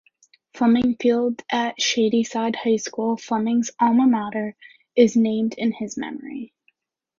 [0.55, 4.55] Fleming Field at Shadyside High School, Fleming's alma mater,
[4.95, 6.53] is named in his memory.